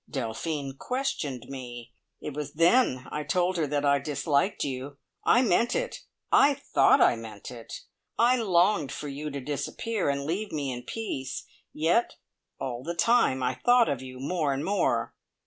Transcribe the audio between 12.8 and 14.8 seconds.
the time I thought of you more and